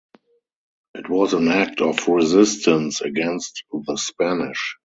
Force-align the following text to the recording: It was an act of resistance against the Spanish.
It 0.95 1.07
was 1.11 1.33
an 1.35 1.47
act 1.47 1.79
of 1.79 2.07
resistance 2.07 3.01
against 3.01 3.63
the 3.71 3.97
Spanish. 3.97 4.75